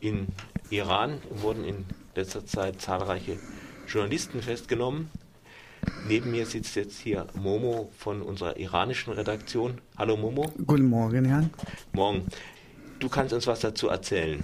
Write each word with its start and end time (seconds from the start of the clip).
In 0.00 0.28
Iran 0.70 1.18
wurden 1.30 1.64
in 1.64 1.84
letzter 2.14 2.46
Zeit 2.46 2.80
zahlreiche 2.80 3.36
Journalisten 3.86 4.40
festgenommen. 4.40 5.10
Neben 6.08 6.30
mir 6.30 6.46
sitzt 6.46 6.74
jetzt 6.76 6.98
hier 6.98 7.26
Momo 7.34 7.90
von 7.98 8.22
unserer 8.22 8.56
iranischen 8.56 9.12
Redaktion. 9.12 9.78
Hallo 9.98 10.16
Momo. 10.16 10.52
Guten 10.66 10.86
Morgen, 10.86 11.24
Jan. 11.26 11.50
Morgen. 11.92 12.26
Du 12.98 13.08
kannst 13.08 13.34
uns 13.34 13.46
was 13.46 13.60
dazu 13.60 13.88
erzählen. 13.88 14.42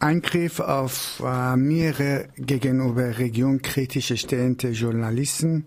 Eingriff 0.00 0.60
auf 0.60 1.22
äh, 1.24 1.56
mehrere 1.56 2.28
gegenüber 2.36 3.18
regionkritische 3.18 4.16
stehende 4.16 4.70
Journalisten 4.70 5.66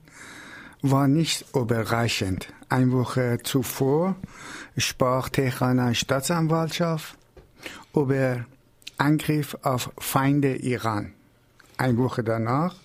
war 0.81 1.07
nicht 1.07 1.45
überraschend. 1.55 2.47
Eine 2.69 2.91
Woche 2.91 3.39
zuvor 3.43 4.15
sprach 4.77 5.29
Tehraner 5.29 5.93
Staatsanwaltschaft 5.93 7.17
über 7.95 8.45
Angriff 8.97 9.57
auf 9.61 9.91
Feinde 9.97 10.55
Iran. 10.55 11.13
Eine 11.77 11.97
Woche 11.97 12.23
danach 12.23 12.75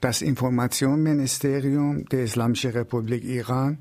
das 0.00 0.22
Informationsministerium 0.22 2.04
der 2.06 2.24
Islamischen 2.24 2.72
Republik 2.72 3.24
Iran 3.24 3.78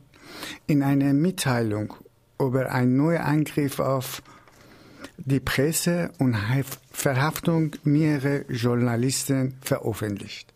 in 0.66 0.83
einer 0.83 1.13
Mitteilung 1.13 1.93
über 2.39 2.71
einen 2.71 2.97
neuen 2.97 3.21
Angriff 3.21 3.80
auf 3.80 4.21
die 5.17 5.39
Presse 5.39 6.11
und 6.20 6.35
Verhaftung 6.91 7.75
mehrerer 7.83 8.49
Journalisten 8.49 9.55
veröffentlicht. 9.61 10.53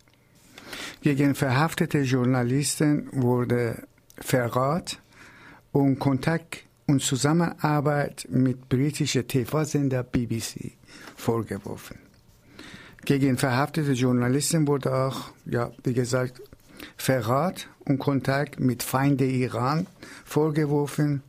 Gegen 1.02 1.34
verhaftete 1.34 2.00
Journalisten 2.00 3.08
wurde 3.12 3.86
Verrat 4.18 5.00
und 5.72 5.98
Kontakt 5.98 6.64
und 6.92 7.02
Zusammenarbeit 7.02 8.26
mit 8.30 8.68
britischer 8.68 9.26
TV-Sender 9.26 10.02
BBC 10.02 10.72
vorgeworfen. 11.16 11.98
Gegen 13.04 13.38
verhaftete 13.38 13.92
Journalisten 13.92 14.68
wurde 14.68 14.94
auch, 14.94 15.32
ja, 15.46 15.72
wie 15.84 15.94
gesagt, 15.94 16.40
Verrat 16.96 17.68
und 17.86 17.98
Kontakt 17.98 18.60
mit 18.60 18.82
Feinde 18.82 19.24
Iran 19.24 19.86
vorgeworfen. 20.24 21.22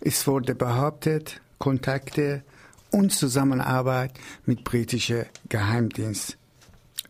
Es 0.00 0.26
wurde 0.26 0.54
behauptet, 0.54 1.40
Kontakte 1.58 2.42
und 2.90 3.12
Zusammenarbeit 3.12 4.12
mit 4.46 4.64
britischer 4.64 5.26
Geheimdienst. 5.48 6.36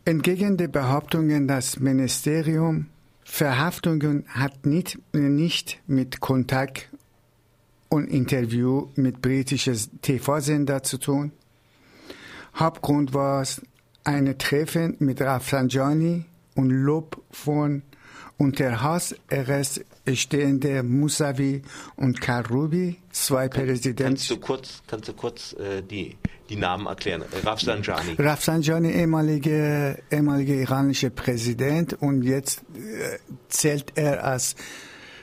Entgegen 0.05 0.57
der 0.57 0.67
Behauptungen, 0.67 1.47
das 1.47 1.79
Ministerium 1.79 2.87
Verhaftungen 3.23 4.25
hat 4.27 4.65
nicht, 4.65 4.97
nicht 5.13 5.79
mit 5.87 6.19
Kontakt 6.19 6.89
und 7.89 8.07
Interview 8.07 8.87
mit 8.95 9.21
britischen 9.21 10.01
TV-Sender 10.01 10.83
zu 10.83 10.97
tun. 10.97 11.31
Hauptgrund 12.55 13.13
war 13.13 13.41
es 13.41 13.61
ein 14.03 14.37
Treffen 14.37 14.95
mit 14.99 15.21
Rafsanjani 15.21 16.25
und 16.55 16.69
Lob 16.69 17.21
von 17.31 17.83
unter 18.37 18.81
Hausarrest 18.81 19.83
stehende 20.13 20.81
Musavi 20.81 21.61
und 21.97 22.21
Karoubi, 22.21 22.97
zwei 23.11 23.47
Präsidenten. 23.47 24.03
Kannst 24.03 24.29
du 24.31 24.37
kurz, 24.37 24.81
kannst 24.87 25.09
du 25.09 25.13
kurz 25.13 25.53
äh, 25.53 25.83
die, 25.83 26.17
die 26.49 26.55
Namen 26.55 26.87
erklären? 26.87 27.23
Rafsanjani. 27.43 28.15
Rafsanjani, 28.17 28.91
ehemaliger 28.91 29.97
ehemalige 30.09 30.55
iranischer 30.61 31.09
Präsident 31.09 31.93
und 32.01 32.23
jetzt 32.23 32.63
äh, 32.75 33.19
zählt 33.49 33.91
er 33.95 34.23
als, 34.23 34.55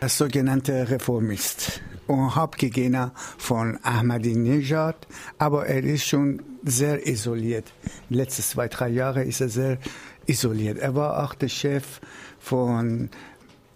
als 0.01 0.19
sogenannter 0.19 0.89
Reformist 0.91 1.81
und 2.07 2.35
Hauptgegner 2.35 3.13
von 3.39 3.79
Ahmadinejad, 3.83 5.07
aber 5.39 5.67
er 5.67 5.83
ist 5.85 6.05
schon 6.05 6.43
sehr 6.65 7.07
isoliert. 7.07 7.73
Die 8.11 8.15
letzten 8.15 8.43
zwei, 8.43 8.69
drei 8.69 8.89
Jahre 8.89 9.25
ist 9.25 9.41
er 9.41 9.49
sehr 9.49 9.79
isoliert. 10.27 10.79
Er 10.79 10.95
war 10.95 11.25
auch 11.25 11.35
der 11.35 11.49
Chef 11.49 12.01
von 12.39 13.11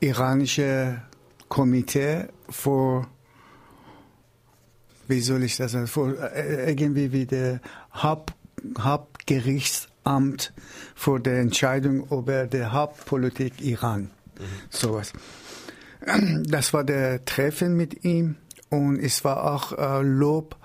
iranischer 0.01 1.03
Komitee 1.49 2.27
für 2.49 3.07
wie 5.11 5.21
soll 5.21 5.43
ich 5.43 5.57
das 5.57 5.73
sagen, 5.73 5.89
für, 5.89 6.33
äh, 6.35 6.71
irgendwie 6.71 7.13
wie 7.13 7.27
der 7.27 7.61
Haupt, 7.93 8.33
Hauptgerichtsamt 8.79 10.53
für 10.95 11.19
die 11.19 11.31
Entscheidung 11.31 12.07
über 12.11 12.47
die 12.47 12.65
Hauptpolitik 12.65 13.61
Iran. 13.61 14.03
Mhm. 14.03 14.45
Sowas. 14.71 15.13
Das 16.45 16.73
war 16.73 16.85
der 16.85 17.25
Treffen 17.25 17.77
mit 17.77 18.05
ihm 18.05 18.37
und 18.71 18.99
es 18.99 19.25
war 19.25 19.53
auch 19.53 19.77
äh, 19.77 20.03
Lob 20.03 20.57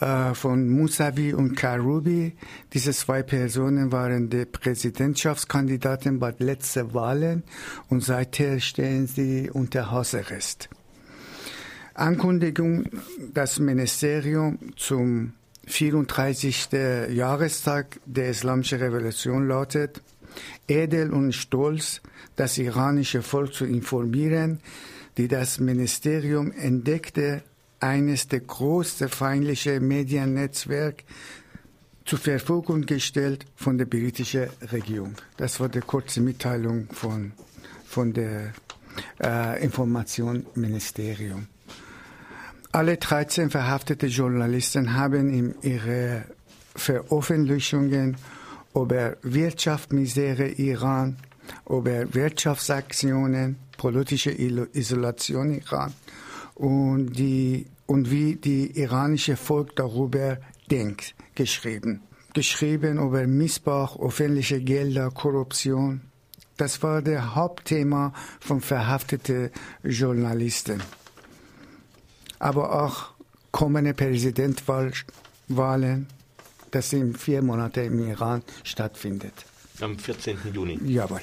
äh, 0.00 0.34
von 0.34 0.68
Musavi 0.68 1.34
und 1.34 1.56
Karoubi. 1.56 2.36
Diese 2.72 2.92
zwei 2.92 3.22
Personen 3.22 3.90
waren 3.92 4.30
die 4.30 4.44
Präsidentschaftskandidaten 4.44 6.18
bei 6.18 6.32
den 6.32 6.46
letzten 6.46 6.94
Wahlen 6.94 7.42
und 7.88 8.04
seither 8.04 8.60
stehen 8.60 9.06
sie 9.06 9.50
unter 9.50 9.90
Hausarrest. 9.90 10.68
Ankündigung, 11.94 12.90
das 13.32 13.58
Ministerium 13.58 14.58
zum 14.76 15.32
34. 15.66 16.68
Jahrestag 17.10 17.98
der 18.04 18.28
Islamischen 18.28 18.78
Revolution 18.78 19.48
lautet, 19.48 20.02
edel 20.68 21.12
und 21.12 21.32
stolz, 21.32 22.00
das 22.36 22.58
iranische 22.58 23.22
Volk 23.22 23.54
zu 23.54 23.64
informieren, 23.64 24.60
die 25.16 25.28
das 25.28 25.58
Ministerium 25.60 26.52
entdeckte, 26.52 27.42
eines 27.80 28.28
der 28.28 28.40
größten 28.40 29.08
feindlichen 29.08 29.86
Mediennetzwerke 29.86 31.04
zur 32.04 32.18
Verfügung 32.18 32.82
gestellt 32.82 33.44
von 33.56 33.76
der 33.78 33.84
britischen 33.84 34.48
Regierung. 34.72 35.14
Das 35.36 35.60
war 35.60 35.68
die 35.68 35.80
kurze 35.80 36.20
Mitteilung 36.20 36.88
von, 36.92 37.32
von 37.86 38.12
der 38.12 38.52
äh, 39.22 39.62
Informationsministerium. 39.62 41.48
Alle 42.72 42.96
13 42.96 43.50
verhaftete 43.50 44.06
Journalisten 44.06 44.94
haben 44.94 45.30
in 45.30 45.54
ihre 45.62 46.24
Veröffentlichungen 46.74 48.16
über 48.76 49.16
Wirtschaftsmisere 49.22 50.48
Iran, 50.48 51.16
über 51.68 52.14
Wirtschaftsaktionen, 52.14 53.56
politische 53.78 54.30
Isolation 54.30 55.52
Iran 55.52 55.94
und, 56.54 57.18
die, 57.18 57.66
und 57.86 58.10
wie 58.10 58.36
die 58.36 58.78
iranische 58.78 59.36
Volk 59.36 59.74
darüber 59.76 60.38
denkt, 60.70 61.14
geschrieben. 61.34 62.02
Geschrieben 62.34 62.98
über 62.98 63.26
Missbrauch 63.26 63.98
öffentlicher 63.98 64.60
Gelder, 64.60 65.10
Korruption. 65.10 66.02
Das 66.58 66.82
war 66.82 67.00
der 67.00 67.34
Hauptthema 67.34 68.12
von 68.40 68.60
verhafteten 68.60 69.50
Journalisten. 69.82 70.82
Aber 72.38 72.84
auch 72.84 73.14
kommende 73.52 73.94
Präsidentwahlen, 73.94 76.06
das 76.70 76.92
in 76.92 77.14
vier 77.14 77.42
Monaten 77.42 77.84
im 77.86 78.08
Iran 78.08 78.42
stattfindet. 78.64 79.34
Am 79.80 79.98
14. 79.98 80.38
Juni. 80.52 80.78
Jawohl. 80.84 81.20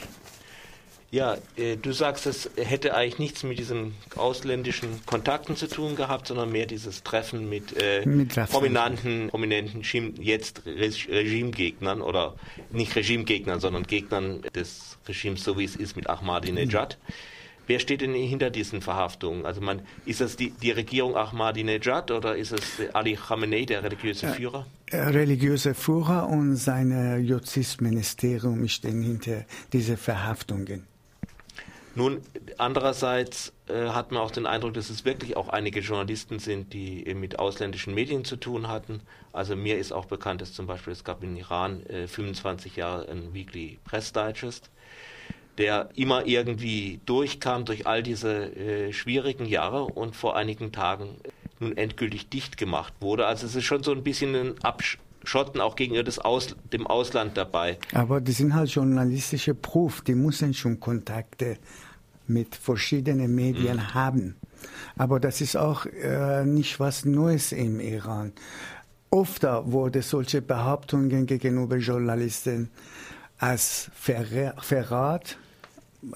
Ja, 1.13 1.37
äh, 1.57 1.77
du 1.77 1.91
sagst, 1.91 2.25
es 2.25 2.49
hätte 2.55 2.95
eigentlich 2.95 3.19
nichts 3.19 3.43
mit 3.43 3.59
diesen 3.59 3.93
ausländischen 4.15 5.05
Kontakten 5.05 5.55
zu 5.55 5.67
tun 5.67 5.95
gehabt, 5.95 6.27
sondern 6.27 6.51
mehr 6.51 6.65
dieses 6.65 7.03
Treffen 7.03 7.47
mit, 7.47 7.79
äh, 7.79 8.03
mit 8.03 8.33
prominenten, 8.33 9.29
prominenten 9.29 9.83
jetzt 10.19 10.63
Regimegegnern 10.65 12.01
oder 12.01 12.33
nicht 12.71 12.95
Regimegegnern, 12.95 13.59
sondern 13.59 13.83
Gegnern 13.83 14.41
des 14.55 14.97
Regimes, 15.07 15.43
so 15.43 15.55
wie 15.59 15.65
es 15.65 15.75
ist 15.75 15.95
mit 15.95 16.09
Ahmadinejad. 16.09 16.97
Mhm. 16.99 17.13
Wer 17.67 17.79
steht 17.79 18.01
denn 18.01 18.13
hinter 18.13 18.49
diesen 18.49 18.81
Verhaftungen? 18.81 19.45
Also 19.45 19.61
man, 19.61 19.81
ist 20.05 20.21
das 20.21 20.35
die, 20.35 20.51
die 20.51 20.71
Regierung 20.71 21.15
Ahmadinejad 21.15 22.11
oder 22.11 22.35
ist 22.35 22.51
es 22.51 22.93
Ali 22.93 23.15
Khamenei, 23.15 23.65
der 23.65 23.83
religiöse 23.83 24.27
Führer? 24.27 24.65
religiöse 24.91 25.73
Führer 25.73 26.29
und 26.29 26.55
sein 26.55 27.25
Justizministerium 27.25 28.67
stehen 28.67 29.01
hinter 29.01 29.45
diesen 29.71 29.97
Verhaftungen. 29.97 30.87
Nun, 31.95 32.21
andererseits 32.57 33.53
äh, 33.67 33.89
hat 33.89 34.11
man 34.11 34.23
auch 34.23 34.31
den 34.31 34.47
Eindruck, 34.47 34.73
dass 34.73 34.89
es 34.89 35.05
wirklich 35.05 35.37
auch 35.37 35.49
einige 35.49 35.79
Journalisten 35.81 36.39
sind, 36.39 36.73
die 36.73 37.05
äh, 37.05 37.13
mit 37.13 37.37
ausländischen 37.37 37.93
Medien 37.93 38.25
zu 38.25 38.35
tun 38.35 38.67
hatten. 38.67 39.01
Also 39.31 39.55
mir 39.55 39.77
ist 39.77 39.91
auch 39.91 40.05
bekannt, 40.05 40.41
dass 40.41 40.53
zum 40.53 40.65
Beispiel 40.65 40.91
es 40.91 41.03
gab 41.03 41.23
in 41.23 41.37
Iran 41.37 41.85
äh, 41.85 42.07
25 42.07 42.77
Jahre 42.77 43.07
ein 43.09 43.35
Weekly 43.35 43.77
Press 43.85 44.11
Digest, 44.11 44.71
der 45.57 45.89
immer 45.95 46.25
irgendwie 46.25 46.99
durchkam 47.05 47.65
durch 47.65 47.85
all 47.87 48.03
diese 48.03 48.55
äh, 48.55 48.93
schwierigen 48.93 49.45
Jahre 49.45 49.85
und 49.85 50.15
vor 50.15 50.35
einigen 50.35 50.71
Tagen 50.71 51.09
nun 51.59 51.77
endgültig 51.77 52.29
dicht 52.29 52.57
gemacht 52.57 52.93
wurde. 52.99 53.27
Also 53.27 53.45
es 53.45 53.55
ist 53.55 53.63
schon 53.63 53.83
so 53.83 53.91
ein 53.91 54.03
bisschen 54.03 54.35
ein 54.35 54.55
Absch 54.63 54.97
Schotten 55.25 55.61
auch 55.61 55.77
gegenüber 55.77 56.11
Aus, 56.25 56.55
dem 56.73 56.85
Ausland 56.85 57.37
dabei. 57.37 57.77
Aber 57.93 58.19
die 58.19 58.33
sind 58.33 58.53
halt 58.53 58.69
journalistische 58.71 59.55
Proof, 59.55 60.01
die 60.01 60.15
müssen 60.15 60.53
schon 60.53 60.81
Kontakte 60.81 61.57
mit 62.27 62.55
verschiedenen 62.55 63.33
Medien 63.33 63.77
mhm. 63.77 63.93
haben. 63.93 64.35
Aber 64.97 65.19
das 65.19 65.41
ist 65.41 65.55
auch 65.55 65.85
äh, 65.85 66.45
nicht 66.45 66.79
was 66.79 67.05
Neues 67.05 67.51
im 67.51 67.79
Iran. 67.79 68.33
oft 69.09 69.43
wurde 69.43 70.01
solche 70.01 70.41
Behauptungen 70.41 71.25
gegenüber 71.25 71.77
Journalisten 71.77 72.69
als 73.37 73.91
Verrat 73.93 75.37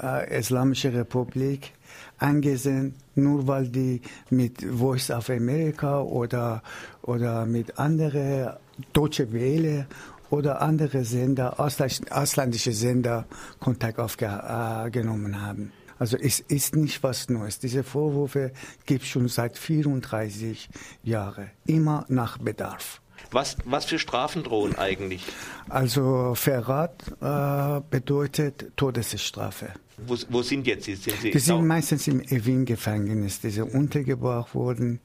äh, 0.01 0.39
Islamische 0.39 0.93
Republik 0.93 1.73
angesehen, 2.17 2.95
nur 3.15 3.47
weil 3.47 3.67
die 3.67 4.01
mit 4.29 4.61
Voice 4.61 5.11
of 5.11 5.29
America 5.29 6.01
oder, 6.01 6.61
oder 7.03 7.45
mit 7.45 7.77
anderen 7.79 8.53
Deutsche 8.93 9.31
Welle 9.31 9.87
oder 10.29 10.61
andere 10.61 11.03
Sender, 11.03 11.59
ausländische 11.59 12.73
Sender 12.73 13.25
Kontakt 13.59 13.99
aufgenommen 13.99 15.33
äh, 15.33 15.37
haben. 15.37 15.71
Also 15.99 16.17
es 16.17 16.39
ist 16.39 16.75
nicht 16.75 17.01
was 17.01 17.29
Neues. 17.29 17.59
Diese 17.59 17.83
Vorwürfe 17.83 18.51
gibt 18.85 19.03
es 19.03 19.09
schon 19.09 19.27
seit 19.27 19.57
34 19.57 20.69
Jahren, 21.03 21.49
immer 21.65 22.05
nach 22.07 22.37
Bedarf. 22.37 23.01
Was, 23.31 23.57
was 23.65 23.85
für 23.85 23.99
Strafen 23.99 24.43
drohen 24.43 24.77
eigentlich? 24.77 25.23
Also 25.69 26.33
Verrat 26.35 27.03
äh, 27.21 27.81
bedeutet 27.89 28.71
Todesstrafe. 28.75 29.73
Wo, 29.97 30.15
wo, 30.29 30.41
sind 30.41 30.67
jetzt? 30.67 30.85
Sind 30.85 31.01
Sie 31.01 31.31
die 31.31 31.39
sind 31.39 31.65
meistens 31.65 32.07
im 32.07 32.21
Evin-Gefängnis, 32.21 33.41
die 33.41 33.49
sind 33.49 33.73
untergebracht 33.73 34.53
worden 34.53 34.99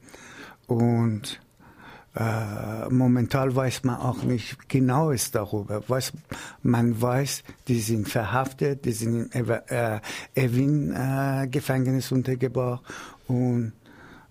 und 0.67 1.39
äh, 2.15 2.89
momentan 2.89 3.55
weiß 3.55 3.83
man 3.85 3.95
auch 3.95 4.21
nicht 4.21 4.69
genaues 4.69 5.31
darüber. 5.31 5.83
Was 5.87 6.13
man 6.61 7.01
weiß, 7.01 7.43
die 7.67 7.79
sind 7.79 8.07
verhaftet, 8.07 8.85
die 8.85 8.91
sind 8.91 9.33
im 9.33 9.49
äh, 9.49 9.99
Evin-Gefängnis 10.35 12.11
äh, 12.11 12.13
untergebracht 12.13 12.83
und 13.27 13.69
äh, 13.69 13.82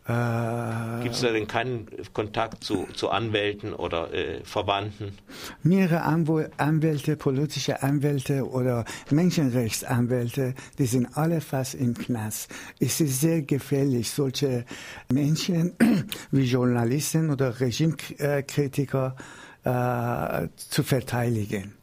Gibt 0.05 1.15
es 1.15 1.21
da 1.21 1.31
denn 1.31 1.47
keinen 1.47 1.87
Kontakt 2.13 2.65
zu, 2.65 2.89
zu 2.93 3.11
Anwälten 3.11 3.73
oder 3.73 4.13
äh, 4.13 4.45
Verwandten? 4.45 5.17
Mehrere 5.63 6.03
Anwälte, 6.03 7.17
politische 7.17 7.85
Anwälte 7.85 8.49
oder 8.49 8.85
Menschenrechtsanwälte, 9.11 10.55
die 10.79 10.87
sind 10.87 11.17
alle 11.17 11.41
fast 11.41 11.77
im 11.77 11.95
Knast. 11.95 12.51
Es 12.81 13.01
ist 13.01 13.21
sehr 13.21 13.43
gefährlich, 13.43 14.11
solche 14.11 14.65
Menschen 15.13 15.75
wie 16.33 16.45
Journalisten 16.45 17.31
oder 17.31 17.61
Regimekritiker 17.61 19.15
äh, 19.63 20.49
zu 20.57 20.83
verteidigen. 20.83 21.75